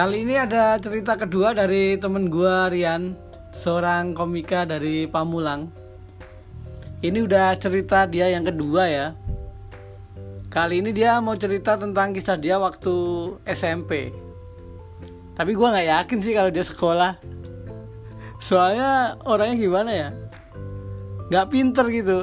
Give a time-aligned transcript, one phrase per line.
[0.00, 3.20] Kali ini ada cerita kedua dari temen gua Rian,
[3.52, 5.68] seorang komika dari Pamulang.
[7.04, 9.12] Ini udah cerita dia yang kedua ya.
[10.48, 12.96] Kali ini dia mau cerita tentang kisah dia waktu
[13.44, 14.08] SMP.
[15.36, 17.20] Tapi gua nggak yakin sih kalau dia sekolah.
[18.40, 20.08] Soalnya orangnya gimana ya?
[21.28, 22.18] Nggak pinter gitu.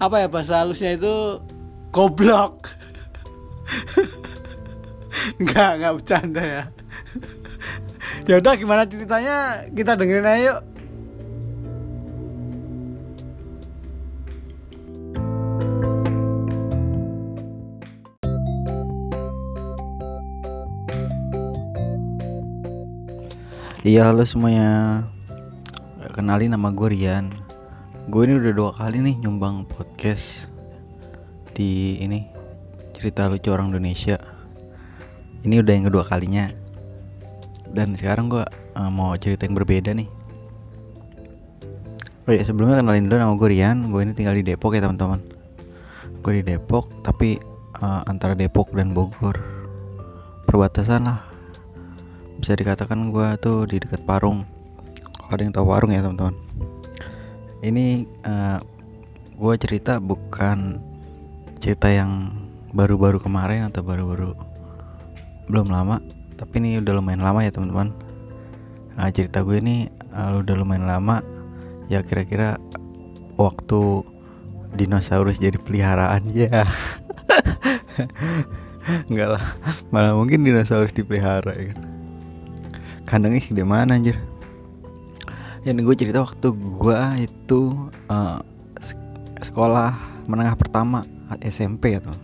[0.00, 1.44] Apa ya bahasa halusnya itu
[1.92, 2.72] goblok.
[5.40, 6.64] Enggak, enggak bercanda ya.
[8.28, 10.60] ya udah gimana ceritanya kita dengerin aja yuk.
[23.82, 25.02] Iya halo semuanya
[26.14, 27.34] Kenalin nama gue Rian
[28.06, 30.46] Gue ini udah dua kali nih nyumbang podcast
[31.50, 32.30] Di ini
[32.94, 34.31] Cerita lucu orang Indonesia
[35.42, 36.50] Ini udah yang kedua kalinya.
[37.72, 38.44] Dan sekarang gue
[38.78, 40.06] uh, mau cerita yang berbeda nih.
[42.22, 43.90] Oh iya sebelumnya kenalin dulu nama gue Rian.
[43.90, 45.18] Gue ini tinggal di Depok ya teman-teman.
[46.22, 47.34] Gue di Depok Tapi
[47.82, 49.34] uh, antara Depok dan Bogor.
[50.46, 51.26] Perbatasan lah.
[52.38, 54.46] Bisa dikatakan gue tuh di dekat Parung.
[55.18, 56.38] Kalau ada yang tahu Parung ya teman-teman.
[57.62, 58.58] Ini uh,
[59.34, 60.78] gue cerita bukan
[61.58, 62.30] cerita yang
[62.70, 64.51] baru-baru kemarin atau baru-baru
[65.50, 66.02] belum lama
[66.42, 67.94] tapi ini udah lumayan lama ya teman-teman.
[68.98, 71.22] Nah, cerita gue ini uh, udah lumayan lama.
[71.86, 72.58] Ya kira-kira
[73.38, 74.02] waktu
[74.74, 76.66] dinosaurus jadi peliharaan ya.
[79.06, 79.44] Enggak lah
[79.94, 81.78] malah mungkin dinosaurus dipelihara ya kan.
[83.06, 84.18] Kandangnya di mana anjir?
[85.62, 88.42] Yang gue cerita waktu gue itu uh,
[89.46, 89.94] sekolah
[90.26, 91.06] menengah pertama
[91.38, 92.14] SMP atau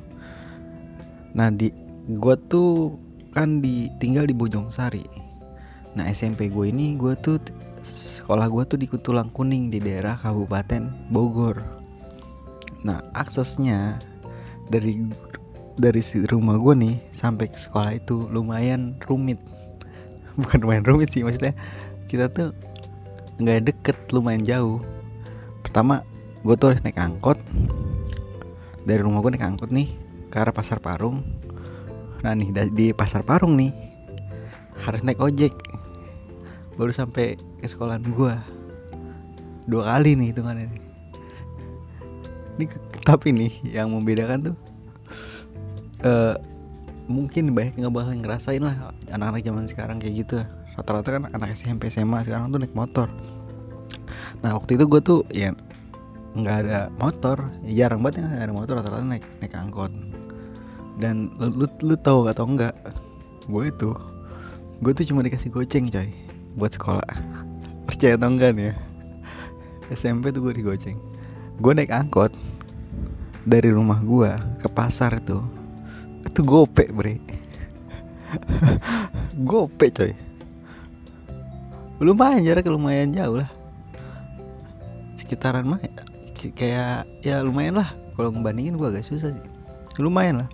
[1.37, 1.71] nah di
[2.09, 2.99] gue tuh
[3.39, 5.07] kan di tinggal di Bojong Sari
[5.95, 7.39] nah SMP gue ini gue tuh
[7.95, 11.63] sekolah gue tuh di Kutulang Kuning di daerah Kabupaten Bogor.
[12.85, 13.99] Nah aksesnya
[14.69, 15.01] dari
[15.79, 19.41] dari rumah gue nih sampai ke sekolah itu lumayan rumit.
[20.41, 21.55] Bukan lumayan rumit sih maksudnya
[22.11, 22.53] kita tuh
[23.41, 24.79] nggak deket lumayan jauh.
[25.65, 26.05] Pertama
[26.45, 27.39] gue tuh harus naik angkot.
[28.85, 29.89] Dari rumah gue naik angkot nih
[30.29, 31.25] ke arah pasar Parung
[32.19, 33.71] nah nih di pasar Parung nih
[34.83, 35.55] harus naik ojek.
[36.79, 38.35] Baru sampai ke sekolahan gue
[39.69, 40.83] dua kali nih hitungannya nih.
[42.59, 42.65] Ini
[43.03, 44.57] tapi nih yang membedakan tuh
[46.07, 46.35] uh,
[47.11, 50.39] mungkin banyak nggak bakal ngerasain lah anak-anak zaman sekarang kayak gitu.
[50.79, 53.11] Rata-rata kan anak SMP SMA sekarang tuh naik motor.
[54.43, 55.51] Nah waktu itu gue tuh ya
[56.39, 57.51] nggak ada motor.
[57.67, 60.08] Jarang banget ya ada motor rata-rata naik naik angkot
[60.99, 62.75] dan lu, lu, lu tahu atau enggak
[63.47, 63.91] gue itu
[64.83, 66.11] gue tuh cuma dikasih goceng coy
[66.59, 67.15] buat sekolah.
[67.87, 68.75] Percaya atau enggak nih ya?
[69.95, 70.99] SMP tuh gue digoceng.
[71.63, 72.35] Gue naik angkot
[73.47, 74.29] dari rumah gue
[74.61, 75.41] ke pasar tuh
[76.27, 77.17] itu gope bre.
[79.49, 80.13] Gope coy.
[82.03, 83.51] Lumayan jarak lumayan jauh lah.
[85.15, 85.91] Sekitaran ya?
[86.53, 87.91] kayak ya lumayan lah.
[88.19, 89.47] Kalau ngebandingin gua agak susah sih.
[90.03, 90.51] Lumayan lah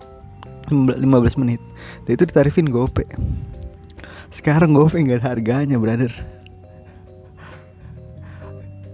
[0.68, 1.60] 15 menit.
[2.04, 3.04] Dan itu ditarifin gope
[4.34, 6.10] sekarang gope nggak ada harganya brother.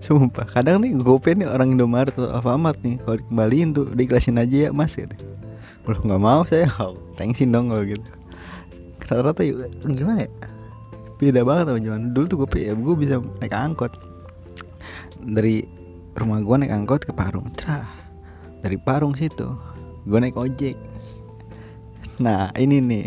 [0.04, 4.68] Sumpah, kadang nih gope nih orang Indomaret atau Alfamart nih kalau dikembaliin tuh diklasin aja
[4.68, 5.16] ya mas gitu.
[5.88, 6.68] Belum nggak mau saya.
[6.76, 8.04] Oh, thanksin dong kalau gitu.
[9.00, 9.40] Rata-rata
[9.88, 10.30] gimana ya?
[11.16, 12.72] Beda banget sama zaman dulu tuh gue ya.
[12.76, 13.92] Gue bisa naik angkot.
[15.24, 15.64] Dari
[16.20, 17.48] rumah gue naik angkot ke Parung.
[17.56, 17.88] Cerah.
[18.60, 19.48] dari Parung situ
[20.04, 20.76] gue naik ojek
[22.20, 23.06] nah ini nih.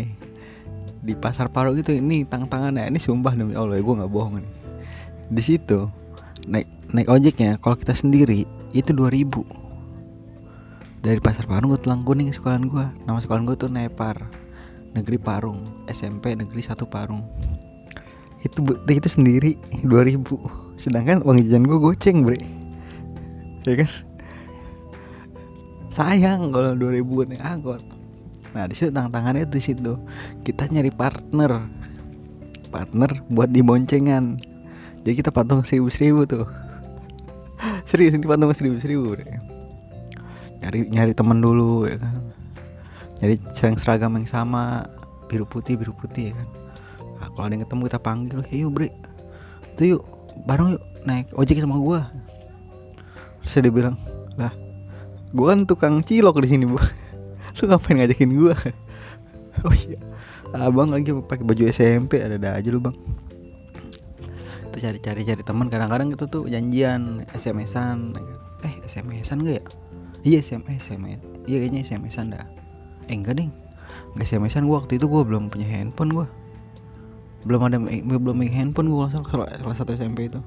[1.04, 4.50] Di pasar Parung itu ini tang tangannya ini sumpah demi Allah gue nggak bohong nih.
[5.30, 5.86] Di situ
[6.50, 8.44] naik naik ojeknya kalau kita sendiri
[8.74, 9.30] itu 2000
[11.04, 14.18] dari pasar Parung ke Tulang Kuning sekolahan gue nama sekolahan gue tuh Nepar
[14.96, 15.86] negeri Parung.
[15.86, 17.22] SMP negeri satu Parung.
[18.42, 22.40] Itu itu sendiri 2000 sedangkan uang jajan gue goceng bre.
[23.68, 23.90] Ya kan?
[25.94, 27.93] Sayang kalau 2000 buat naik angkot
[28.54, 29.98] nah di situ tantangannya di situ.
[30.46, 31.58] Kita nyari partner.
[32.70, 34.54] Partner buat di boncengan
[35.04, 36.48] jadi kita patung seribu seribu tuh.
[37.92, 39.28] Serius ini patung seribu seribu bre.
[40.64, 42.16] Nyari nyari temen dulu ya kan.
[43.20, 44.88] Nyari yang seragam yang sama.
[45.28, 46.48] Biru putih biru putih ya kan.
[47.20, 48.88] Nah, kalau ada yang ketemu kita panggil hey yuk bre.
[49.76, 50.02] Itu yuk
[50.48, 52.08] bareng yuk naik ojek sama gua.
[53.44, 54.00] Terus dia bilang
[54.40, 54.56] lah
[55.36, 56.80] gua kan tukang cilok di sini bu
[57.62, 58.54] lu ngapain ngajakin gua?
[59.62, 60.02] Oh iya.
[60.50, 62.94] Abang lagi pakai baju SMP ada ada aja lu bang.
[64.74, 65.70] Kita cari-cari cari teman.
[65.70, 68.18] Kadang-kadang kita tuh janjian SMS-an
[68.66, 69.64] eh SMS-an gak ya?
[70.26, 72.42] Iya SMS SMS iya kayaknya SMS-an dah.
[73.06, 73.54] Eh enggak ding.
[74.18, 74.82] Gak SMS-an gua.
[74.82, 76.26] Waktu itu gua belum punya handphone gua.
[77.46, 80.42] Belum ada belum punya handphone gua kelas kelas satu SMP itu.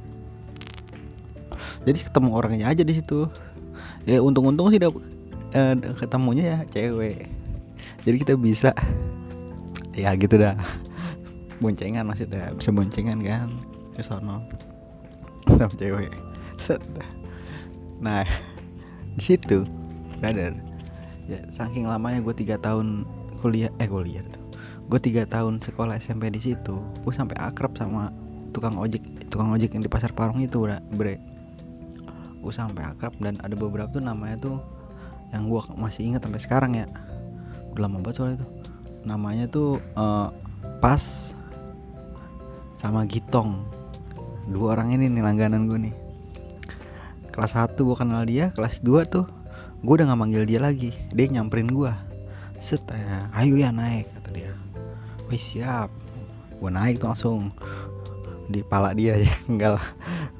[1.87, 3.31] Jadi ketemu orangnya aja di situ.
[4.03, 4.83] Ya untung-untung sih
[5.53, 7.27] eh, ketemunya ya cewek.
[8.03, 8.71] Jadi kita bisa
[9.95, 10.55] ya gitu dah.
[11.57, 13.49] Boncengan maksudnya bisa boncengan kan
[13.95, 14.43] ke sono.
[15.47, 16.11] Sama cewek.
[16.59, 16.81] Set.
[17.99, 18.23] Nah
[19.17, 19.65] di situ
[20.19, 20.53] brother.
[21.27, 23.03] Ya saking lamanya gue tiga tahun
[23.43, 24.43] kuliah eh kuliah tuh.
[24.87, 26.79] Gue tiga tahun sekolah SMP di situ.
[27.03, 28.13] Gue sampai akrab sama
[28.55, 30.63] tukang ojek tukang ojek yang di pasar parung itu
[30.95, 31.19] bre.
[32.39, 34.76] Gue sampai akrab dan ada beberapa tuh namanya tuh
[35.35, 36.85] yang gue masih ingat sampai sekarang ya.
[37.75, 38.47] Udah lama banget soal itu
[39.07, 40.29] namanya tuh uh,
[40.83, 41.31] pas
[42.77, 43.55] sama Gitong.
[44.51, 45.95] Dua orang ini nih langganan gue nih.
[47.31, 49.25] Kelas 1 gue kenal dia kelas 2 tuh
[49.77, 50.91] gue udah nggak manggil dia lagi.
[51.15, 51.91] Dia nyamperin gue
[52.57, 54.51] set ya ayo ya naik kata dia.
[55.31, 55.89] Wih siap.
[56.57, 57.53] Gue naik tuh langsung
[58.47, 59.87] di pala dia ya enggak lah.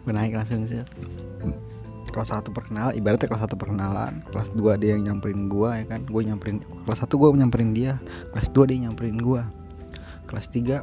[0.04, 0.88] Gue naik langsung set
[2.18, 4.14] kelas 1 perkenalan ibaratnya kelas 1 perkenalan.
[4.34, 6.02] Kelas 2 dia yang nyamperin gua ya kan?
[6.10, 8.02] Gue nyamperin kelas 1 gue nyamperin dia
[8.34, 9.46] kelas 2 dia nyamperin gua.
[10.26, 10.82] Kelas 3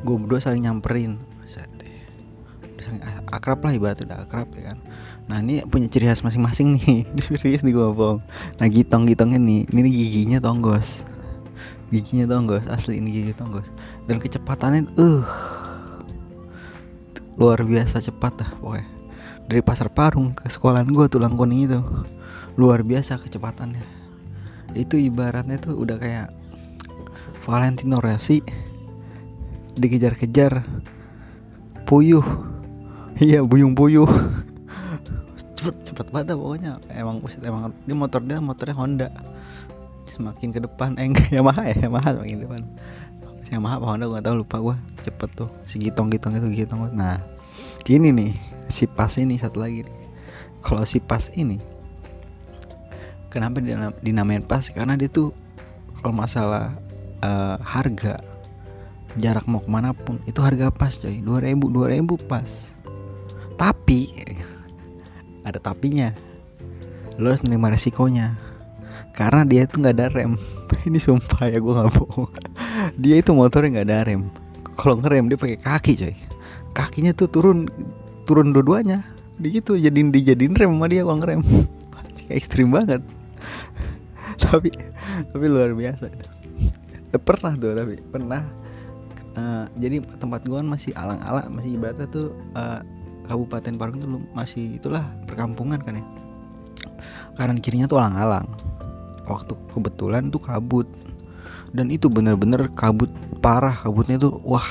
[0.00, 1.20] gue berdua saling nyamperin.
[2.80, 4.78] Saling akrab lah ibaratnya udah akrab ya kan?
[5.28, 7.04] Nah ini punya ciri khas masing-masing nih.
[7.16, 8.24] Di serius nih gue ngomong
[8.56, 11.04] nah gitong gitong ini ini giginya tonggos.
[11.92, 13.68] Giginya tonggos asli ini gigi tonggos.
[14.08, 15.28] Dan kecepatannya uh
[17.36, 18.95] luar biasa cepat dah pokoknya
[19.46, 21.80] dari pasar parung ke sekolahan gue tuh kuning itu.
[22.58, 23.82] Luar biasa kecepatannya.
[24.74, 26.28] Itu ibaratnya tuh udah kayak
[27.46, 28.42] Valentino Rossi
[29.78, 30.62] dikejar-kejar
[31.86, 32.24] puyuh.
[33.16, 34.04] Iya buyung puyuh
[35.56, 36.76] cepet cepet banget pokoknya.
[36.92, 39.08] Emang usit emang dia motor dia motornya Honda.
[40.12, 42.60] Semakin ke depan eh enggak Yamaha ya Yamaha semakin depan.
[43.48, 44.76] Yamaha apa Honda gue gak tau lupa gue
[45.06, 47.22] cepet tuh si gitong gitong itu gitong nah
[47.86, 48.32] gini nih
[48.68, 49.86] si pas ini satu lagi
[50.60, 51.76] kalau si pas ini
[53.36, 53.60] kenapa
[54.00, 54.64] dinamain pas?
[54.72, 55.36] Karena dia tuh
[56.00, 56.72] kalau masalah
[57.20, 58.24] uh, harga
[59.20, 61.20] jarak mau ke mana pun itu harga pas coy.
[61.20, 62.72] 2000 2000 pas.
[63.60, 64.08] Tapi
[65.48, 66.16] ada tapinya.
[67.20, 68.40] Lo harus menerima resikonya.
[69.12, 70.40] Karena dia itu nggak ada rem.
[70.88, 72.32] Ini sumpah ya gue nggak bohong.
[73.02, 74.28] Dia itu motornya nggak ada rem.
[74.76, 76.14] Kalau ngerem dia pakai kaki coy.
[76.76, 77.64] Kakinya tuh turun
[78.26, 79.06] turun dua-duanya.
[79.38, 81.40] Di gitu jadiin dijadiin rem sama dia uang rem.
[82.36, 83.00] Ekstrim banget.
[84.42, 84.74] Tapi
[85.32, 86.10] tapi luar biasa.
[87.14, 88.42] Eh, pernah tuh tapi pernah.
[89.36, 92.80] Uh, jadi tempat gua kan masih alang-alang masih ibaratnya tuh uh,
[93.28, 96.04] kabupaten Parung tuh masih itulah perkampungan kan ya.
[97.36, 98.48] Kanan kirinya tuh alang-alang.
[99.28, 100.88] Waktu kebetulan tuh kabut.
[101.76, 103.12] Dan itu bener-bener kabut
[103.44, 104.64] parah kabutnya tuh wah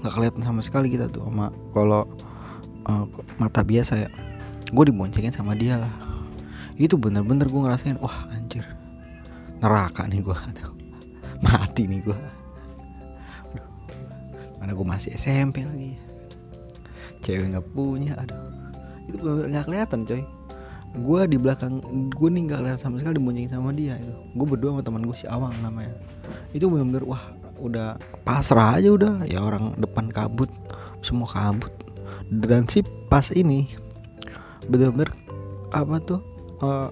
[0.00, 2.06] nggak kelihatan sama sekali kita tuh sama kalau
[2.88, 3.06] uh,
[3.40, 4.08] mata biasa ya.
[4.72, 5.92] Gue diboncengin sama dia lah.
[6.74, 8.66] Itu bener-bener gue ngerasain wah anjir.
[9.62, 10.36] Neraka nih gue
[11.44, 12.18] mati nih gue
[14.64, 15.92] mana gue masih SMP lagi.
[17.20, 18.40] Cewek nggak punya aduh.
[19.04, 20.24] Itu bener nggak kelihatan coy.
[20.94, 21.84] Gue di belakang
[22.16, 25.16] gue nih nggak kelihatan sama sekali diboncengin sama dia itu gue berdua sama teman gue
[25.20, 25.92] si Awang namanya.
[26.56, 27.20] Itu bener-bener wah
[27.60, 29.28] udah pasrah aja udah.
[29.28, 30.48] Ya orang depan kabut
[31.04, 31.83] semua kabut
[32.30, 32.80] dan si
[33.12, 33.68] pas ini
[34.68, 35.12] bener-bener
[35.74, 36.20] apa tuh
[36.64, 36.88] uh,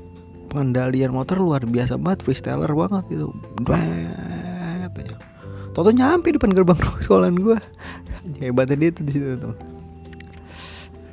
[0.52, 3.32] pengendalian motor luar biasa banget freestyler banget gitu.
[3.64, 5.16] Bret aja.
[5.72, 7.56] Toto nyampe depan gerbang sekolahan gue
[8.38, 9.56] hebatnya dia tuh di situ tuh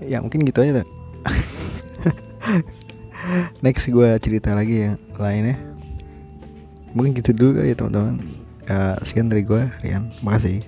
[0.04, 0.88] ya mungkin gitu aja tuh
[3.66, 5.56] next gue cerita lagi yang lainnya.
[6.96, 8.18] Mungkin gitu dulu kali ya teman-teman.
[8.70, 10.10] Uh, sekian dari gue Rian.
[10.26, 10.66] Makasih